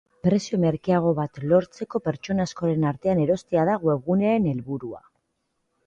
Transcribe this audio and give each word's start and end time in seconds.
Prezio 0.27 0.57
merkeago 0.61 1.11
bat 1.19 1.37
lortzeko 1.51 2.03
pertsona 2.09 2.49
askoren 2.51 2.89
artean 2.95 3.25
erostea 3.27 3.71
da 3.73 3.79
webgunearen 3.87 4.53
helburua. 4.57 5.09